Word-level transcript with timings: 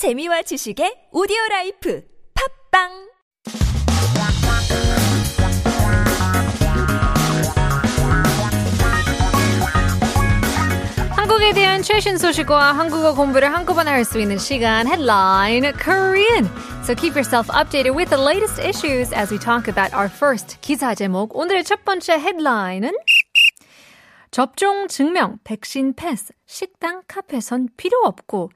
재미와 0.00 0.40
지식의 0.40 1.12
오디오 1.12 1.36
라이프 1.50 2.02
팝빵 2.72 2.88
한국에 11.14 11.52
대한 11.52 11.82
최신 11.82 12.16
소식과 12.16 12.72
한국어 12.72 13.14
공부를 13.14 13.52
한꺼번에 13.52 13.90
할 13.90 14.06
수 14.06 14.18
있는 14.18 14.38
시간 14.38 14.86
Headline 14.86 15.70
Korean. 15.76 16.48
So 16.82 16.94
keep 16.94 17.14
yourself 17.14 17.50
updated 17.50 17.94
with 17.94 18.08
the 18.08 18.16
latest 18.16 18.58
issues 18.58 19.12
as 19.12 19.30
we 19.30 19.38
talk 19.38 19.68
about 19.68 19.92
our 19.92 20.08
first 20.08 20.56
기사 20.62 20.94
제목. 20.94 21.36
오늘의 21.36 21.62
첫 21.64 21.84
번째 21.84 22.14
헤드라인은 22.14 22.92
접종 24.30 24.88
증명, 24.88 25.36
백신 25.44 25.92
패스, 25.92 26.32
식당, 26.46 27.02
카페선 27.06 27.68
필요 27.76 27.98
없고 28.04 28.48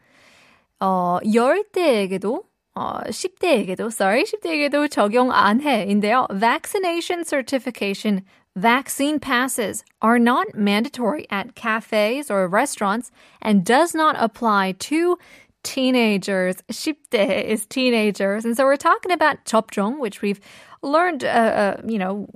어, 0.80 1.20
10대에게도 1.24 2.44
어, 2.76 3.02
10대에게도, 3.10 3.92
sorry, 3.92 4.24
10대에게도 4.24 4.90
적용 4.90 5.32
안 5.32 5.60
해인데요. 5.62 6.28
Vaccination 6.32 7.26
certification, 7.26 8.24
vaccine 8.56 9.20
passes 9.20 9.84
are 10.02 10.18
not 10.18 10.56
mandatory 10.56 11.26
at 11.30 11.56
cafes 11.56 12.32
or 12.32 12.48
restaurants 12.48 13.12
and 13.42 13.66
does 13.66 13.94
not 13.94 14.16
apply 14.18 14.74
to 14.80 15.18
teenagers. 15.64 16.56
10대 16.72 17.44
is 17.44 17.66
teenagers. 17.66 18.46
And 18.46 18.56
so 18.56 18.64
we're 18.66 18.78
talking 18.78 19.12
about 19.12 19.44
접종, 19.46 20.00
which 20.00 20.22
we've 20.22 20.40
learned, 20.82 21.26
uh, 21.26 21.28
uh, 21.28 21.82
you 21.86 22.00
know, 22.00 22.28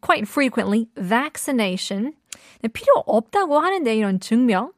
quite 0.00 0.26
frequently. 0.26 0.88
Vaccination. 0.96 2.14
필요 2.72 3.04
없다고 3.06 3.60
하는데 3.60 3.94
이런 3.94 4.20
증명. 4.20 4.72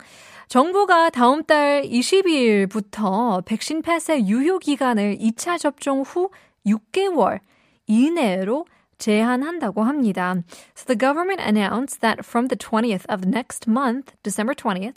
정부가 0.48 1.11
다음 1.11 1.43
달 1.45 1.83
22일부터 1.83 3.45
백신 3.45 3.83
패스의 3.83 4.29
유효 4.29 4.59
기간을 4.59 5.19
2차 5.19 5.59
접종 5.59 6.03
후 6.03 6.30
6개월 6.66 7.41
이내로 7.87 8.67
제한한다고 8.98 9.83
합니다. 9.83 10.37
So 10.75 10.87
the 10.87 10.97
government 10.97 11.41
announced 11.41 12.00
that 12.00 12.25
from 12.25 12.48
the 12.48 12.56
20th 12.56 13.05
of 13.09 13.27
next 13.27 13.69
month, 13.69 14.14
December 14.23 14.55
20th, 14.55 14.97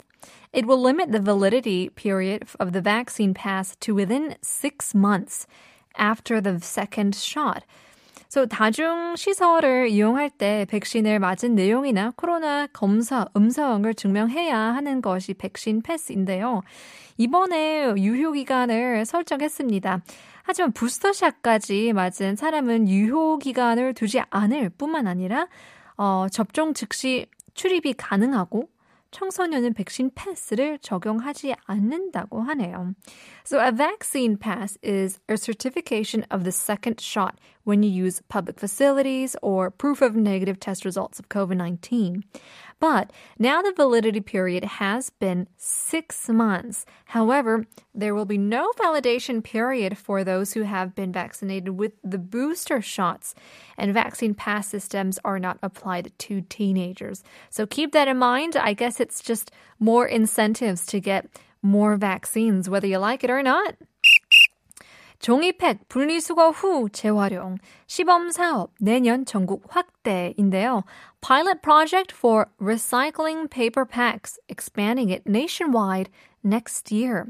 it 0.52 0.66
will 0.66 0.80
limit 0.80 1.12
the 1.12 1.20
validity 1.20 1.90
period 1.90 2.44
of 2.58 2.72
the 2.72 2.80
vaccine 2.80 3.34
pass 3.34 3.76
to 3.80 3.94
within 3.94 4.36
six 4.40 4.94
months 4.94 5.46
after 5.96 6.40
the 6.40 6.60
second 6.60 7.14
shot. 7.14 7.64
So 8.33 8.47
다중 8.47 9.15
시설을 9.15 9.89
이용할 9.89 10.31
때 10.31 10.65
백신을 10.67 11.19
맞은 11.19 11.53
내용이나 11.53 12.11
코로나 12.15 12.65
검사 12.65 13.27
음성을 13.37 13.93
증명해야 13.93 14.57
하는 14.57 15.03
것이 15.03 15.35
백신 15.35 15.83
패스인데요. 15.83 16.63
이번에 17.17 17.93
유효 17.95 18.31
기간을 18.31 19.05
설정했습니다. 19.05 20.01
하지만 20.41 20.71
부스터샷까지 20.71 21.93
맞은 21.93 22.35
사람은 22.35 22.89
유효 22.89 23.37
기간을 23.37 23.93
두지 23.93 24.21
않을 24.31 24.69
뿐만 24.79 25.05
아니라 25.05 25.47
어, 25.95 26.25
접종 26.31 26.73
즉시 26.73 27.27
출입이 27.53 27.93
가능하고 27.93 28.67
청소년은 29.12 29.72
백신 29.72 30.10
패스를 30.14 30.78
적용하지 30.78 31.54
않는다고 31.66 32.42
하네요. 32.42 32.94
So 33.44 33.58
a 33.58 33.72
vaccine 33.72 34.36
pass 34.36 34.76
is 34.82 35.18
a 35.30 35.36
certification 35.36 36.26
of 36.30 36.44
the 36.44 36.52
second 36.52 37.00
shot 37.00 37.36
when 37.64 37.82
you 37.82 37.90
use 37.90 38.20
public 38.28 38.58
facilities 38.60 39.34
or 39.40 39.70
proof 39.70 40.02
of 40.02 40.14
negative 40.14 40.60
test 40.60 40.84
results 40.84 41.18
of 41.18 41.28
COVID-19. 41.30 42.22
But 42.79 43.11
now 43.39 43.61
the 43.61 43.73
validity 43.73 44.19
period 44.19 44.63
has 44.63 45.09
been 45.09 45.47
six 45.57 46.27
months. 46.29 46.85
However, 47.05 47.65
there 47.93 48.13
will 48.15 48.25
be 48.25 48.37
no 48.37 48.71
validation 48.73 49.43
period 49.43 49.97
for 49.97 50.23
those 50.23 50.53
who 50.53 50.63
have 50.63 50.95
been 50.95 51.11
vaccinated 51.11 51.69
with 51.69 51.93
the 52.03 52.17
booster 52.17 52.81
shots, 52.81 53.35
and 53.77 53.93
vaccine 53.93 54.33
pass 54.33 54.67
systems 54.67 55.19
are 55.23 55.39
not 55.39 55.59
applied 55.61 56.11
to 56.19 56.41
teenagers. 56.41 57.23
So 57.49 57.65
keep 57.65 57.91
that 57.93 58.07
in 58.07 58.17
mind. 58.17 58.55
I 58.55 58.73
guess 58.73 58.99
it's 58.99 59.21
just 59.21 59.51
more 59.79 60.07
incentives 60.07 60.85
to 60.87 60.99
get 60.99 61.27
more 61.61 61.95
vaccines, 61.95 62.69
whether 62.69 62.87
you 62.87 62.97
like 62.97 63.23
it 63.23 63.29
or 63.29 63.41
not. 63.41 63.75
종이팩 65.22 65.88
분리수거 65.88 66.50
후 66.50 66.88
재활용 66.90 67.58
시범 67.86 68.30
사업 68.30 68.72
내년 68.80 69.24
전국 69.24 69.64
확대인데요. 69.68 70.84
Pilot 71.20 71.60
project 71.62 72.12
for 72.12 72.46
recycling 72.60 73.50
paper 73.50 73.84
packs, 73.84 74.38
expanding 74.48 75.10
it 75.10 75.26
nationwide 75.26 76.08
next 76.44 76.92
year. 76.92 77.26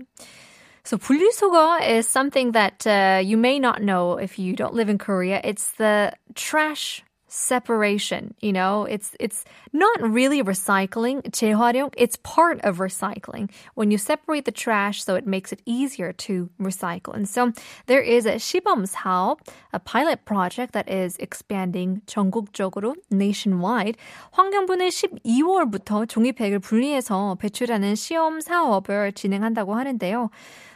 So 0.84 0.96
분리수거 0.96 1.82
is 1.82 2.06
something 2.06 2.52
that 2.52 2.86
uh, 2.86 3.20
you 3.22 3.36
may 3.36 3.58
not 3.58 3.82
know 3.82 4.16
if 4.16 4.38
you 4.38 4.54
don't 4.54 4.74
live 4.74 4.88
in 4.88 4.98
Korea. 4.98 5.40
It's 5.44 5.72
the 5.72 6.12
trash 6.34 7.02
separation, 7.32 8.34
you 8.40 8.52
know, 8.52 8.84
it's 8.84 9.14
it's 9.20 9.44
not 9.72 10.00
really 10.00 10.42
recycling, 10.42 11.22
재활용, 11.30 11.92
it's 11.96 12.16
part 12.16 12.58
of 12.64 12.78
recycling. 12.78 13.50
When 13.74 13.90
you 13.90 13.98
separate 13.98 14.46
the 14.46 14.50
trash 14.50 15.04
so 15.04 15.14
it 15.14 15.26
makes 15.26 15.52
it 15.52 15.60
easier 15.66 16.12
to 16.24 16.48
recycle. 16.58 17.14
And 17.14 17.28
so 17.28 17.52
there 17.86 18.00
is 18.00 18.24
a 18.24 18.36
시범 18.36 18.86
사업, 18.88 19.40
a 19.72 19.78
pilot 19.78 20.24
project 20.24 20.72
that 20.72 20.88
is 20.88 21.16
expanding 21.18 22.00
전국적으로 22.06 22.96
nationwide. 23.10 23.96
환경부는 24.32 24.88
12월부터 24.88 26.08
종이팩을 26.08 26.60
분리해서 26.60 27.36
배출하는 27.36 27.94
시험 27.94 28.40
사업을 28.40 29.12
진행한다고 29.12 29.74
하는데요. 29.74 30.30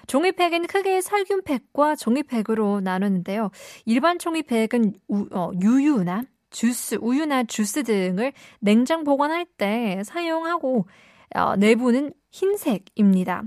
종이팩은 0.07 0.68
크게 0.68 1.01
살균팩과 1.01 1.95
종이팩으로 1.95 2.81
나누는데요. 2.81 3.51
일반 3.85 4.18
종이팩은 4.19 4.94
우, 5.09 5.28
어, 5.31 5.51
유유나 5.62 6.23
주스, 6.50 6.97
우유나 7.01 7.44
주스 7.44 7.84
등을 7.84 8.34
냉장 8.59 9.03
보관할 9.03 9.46
때 9.46 10.01
사용하고 10.06 10.88
어, 11.34 11.56
내부는 11.56 12.12
흰색입니다. 12.30 13.44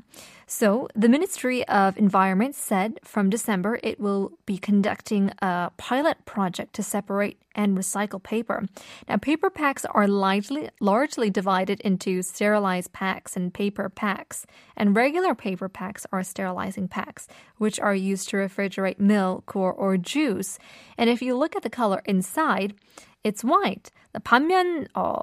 So, 0.47 0.87
the 0.95 1.09
Ministry 1.09 1.63
of 1.67 1.97
Environment 1.97 2.53
said 2.53 2.99
from 3.03 3.31
December 3.31 3.79
it 3.81 3.99
will 3.99 4.37
be 4.45 4.59
conducting 4.59 5.31
a 5.41 5.71
pilot 5.77 6.23
project 6.25 6.73
to 6.75 6.83
separate 6.83 7.39
and 7.55 7.75
recycle 7.75 8.21
paper. 8.21 8.63
Now, 9.09 9.17
paper 9.17 9.49
packs 9.49 9.85
are 9.85 10.07
largely, 10.07 10.69
largely 10.79 11.31
divided 11.31 11.81
into 11.81 12.21
sterilized 12.21 12.93
packs 12.93 13.35
and 13.35 13.51
paper 13.51 13.89
packs, 13.89 14.45
and 14.77 14.95
regular 14.95 15.33
paper 15.33 15.67
packs 15.67 16.05
are 16.11 16.21
sterilizing 16.21 16.87
packs, 16.87 17.27
which 17.57 17.79
are 17.79 17.95
used 17.95 18.29
to 18.29 18.37
refrigerate 18.37 18.99
milk 18.99 19.55
or, 19.55 19.73
or 19.73 19.97
juice. 19.97 20.59
And 20.95 21.09
if 21.09 21.23
you 21.23 21.35
look 21.35 21.55
at 21.55 21.63
the 21.63 21.71
color 21.71 22.03
inside, 22.05 22.75
it's 23.22 23.44
white. 23.44 23.90
반면 24.24 24.86
어, 24.94 25.14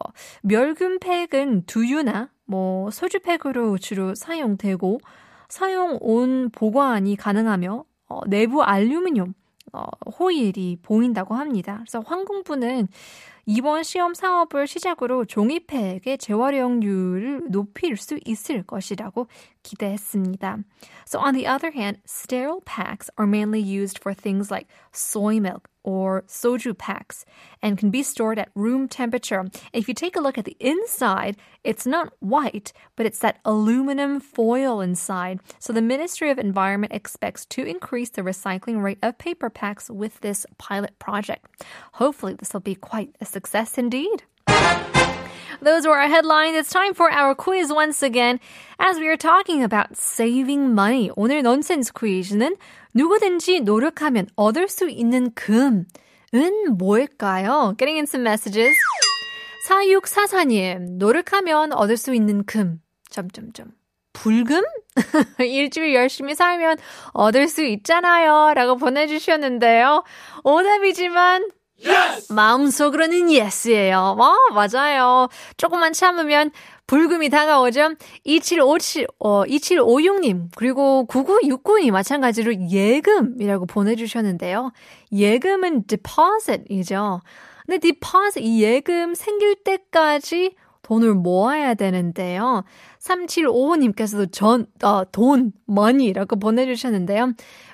멸균팩은 0.43 1.65
두유나 1.65 2.29
뭐 2.45 2.89
소주팩으로 2.91 3.77
주로 3.77 4.15
사용되고 4.15 4.99
사용 5.49 5.97
온 6.01 6.49
보관이 6.49 7.15
가능하며 7.15 7.85
어, 8.09 8.21
내부 8.27 8.63
알루미늄 8.63 9.33
어, 9.73 9.85
호일이 10.19 10.77
보인다고 10.81 11.35
합니다. 11.35 11.77
그래서 11.79 11.99
환공부는 12.05 12.87
이번 13.49 13.83
시험 13.83 14.13
사업을 14.13 14.67
시작으로 14.67 15.23
종이팩의 15.23 16.17
재활용률을 16.19 17.47
높일 17.49 17.95
수 17.95 18.19
있을 18.25 18.63
것이라고 18.63 19.27
기대했습니다. 19.63 20.57
So 21.05 21.21
on 21.21 21.33
the 21.33 21.47
other 21.47 21.71
hand, 21.73 22.01
sterile 22.05 22.59
packs 22.65 23.09
are 23.17 23.29
mainly 23.29 23.61
used 23.61 23.99
for 24.01 24.13
things 24.13 24.51
like 24.51 24.67
soy 24.93 25.37
milk 25.37 25.69
or 25.87 26.23
soju 26.27 26.77
packs 26.77 27.23
and 27.61 27.77
can 27.77 27.89
be 27.89 28.03
stored 28.03 28.37
at 28.37 28.51
room 28.55 28.89
temperature. 28.89 29.45
If 29.71 29.87
you 29.87 29.93
take 29.93 30.17
a 30.17 30.19
look 30.19 30.37
at 30.37 30.43
the 30.43 30.57
inside, 30.59 31.37
it's 31.63 31.87
not 31.87 32.11
white, 32.19 32.73
but 32.97 33.05
it's 33.05 33.19
that 33.19 33.39
aluminum 33.45 34.19
foil 34.19 34.81
inside. 34.81 35.39
So 35.59 35.71
the 35.71 35.81
Ministry 35.81 36.29
of 36.29 36.39
Environment 36.39 36.91
expects 36.91 37.45
to 37.45 37.63
increase 37.63 38.09
the 38.09 38.21
recycling 38.21 38.83
rate 38.83 38.99
of 39.01 39.17
paper 39.17 39.49
packs 39.49 39.89
with 39.89 40.19
this 40.19 40.45
pilot 40.57 40.99
project. 40.99 41.63
Hopefully, 41.93 42.33
this 42.33 42.51
will 42.51 42.59
be 42.59 42.75
quite 42.75 43.15
a 43.21 43.25
success 43.25 43.77
indeed. 43.77 44.23
Those 45.61 45.87
were 45.87 45.97
our 45.97 46.07
headlines. 46.07 46.55
It's 46.55 46.71
time 46.71 46.93
for 46.93 47.11
our 47.11 47.33
quiz 47.33 47.71
once 47.71 48.03
again. 48.03 48.39
As 48.79 48.97
we 48.99 49.07
are 49.07 49.17
talking 49.17 49.63
about 49.63 49.95
saving 49.97 50.73
money, 50.73 51.09
오늘 51.15 51.39
nonsense 51.41 51.91
quiz는 51.91 52.55
누구든지 52.93 53.61
노력하면 53.61 54.27
얻을 54.35 54.67
수 54.67 54.89
있는 54.89 55.33
금은 55.33 55.85
뭘까요? 56.77 57.75
Getting 57.77 57.97
in 57.97 58.05
some 58.05 58.23
messages. 58.23 58.75
4644님, 59.67 60.97
노력하면 60.97 61.73
얻을 61.73 61.97
수 61.97 62.13
있는 62.13 62.45
금. 62.45 62.79
점점점. 63.09 63.71
불금? 64.13 64.63
일주일 65.39 65.93
열심히 65.93 66.33
살면 66.35 66.77
얻을 67.13 67.47
수 67.47 67.63
있잖아요. 67.63 68.53
라고 68.53 68.77
보내주셨는데요. 68.77 70.03
오답이지만 70.43 71.49
Yes! 71.85 72.31
마음속으로는 72.33 73.29
yes예요. 73.29 74.15
어, 74.17 74.35
맞아요. 74.53 75.27
조금만 75.57 75.93
참으면 75.93 76.51
불금이 76.87 77.29
다가오죠? 77.29 77.95
2757, 78.23 79.07
어, 79.19 79.43
2756님, 79.43 80.49
그리고 80.55 81.05
9969님 81.09 81.91
마찬가지로 81.91 82.69
예금이라고 82.69 83.65
보내주셨는데요. 83.65 84.71
예금은 85.11 85.85
deposit이죠. 85.85 87.21
근데 87.65 87.79
deposit, 87.79 88.39
이 88.41 88.63
예금 88.63 89.13
생길 89.13 89.55
때까지 89.63 90.55
돈을 90.83 91.15
모아야 91.15 91.73
되는데요. 91.73 92.63
3755님께서도 93.07 94.31
전, 94.31 94.67
어, 94.83 95.03
돈, 95.11 95.53
money라고 95.69 96.37
보내주셨는데요. 96.39 97.33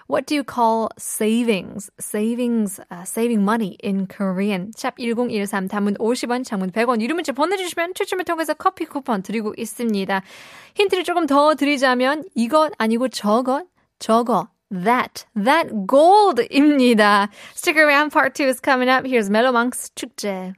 What 0.09 0.27
do 0.27 0.35
you 0.35 0.43
call 0.43 0.89
savings? 0.99 1.89
Savings, 1.99 2.79
uh, 2.91 3.03
saving 3.03 3.41
money 3.41 3.77
in 3.83 4.05
Korean. 4.07 4.71
샵 4.75 4.97
1013, 4.99 5.67
단문 5.67 5.97
50원, 5.97 6.43
장문 6.43 6.71
100원. 6.71 7.01
유료 7.01 7.15
문자 7.15 7.31
보내주시면 7.31 7.93
추첨을 7.95 8.25
통해서 8.25 8.53
커피 8.53 8.85
쿠폰 8.85 9.23
드리고 9.23 9.53
있습니다. 9.57 10.21
힌트를 10.75 11.03
조금 11.03 11.25
더 11.25 11.55
드리자면 11.55 12.23
이것 12.35 12.71
아니고 12.77 13.07
저것, 13.09 13.65
저거. 13.99 14.49
That, 14.69 15.25
that 15.35 15.69
gold입니다. 15.87 17.29
Stick 17.55 17.77
around, 17.77 18.11
part 18.11 18.33
two 18.33 18.47
is 18.47 18.59
coming 18.59 18.89
up. 18.89 19.05
Here's 19.05 19.29
Melomonks 19.29 19.91
축제. 19.95 20.53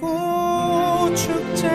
내리고 0.00 1.14
축제 1.14 1.68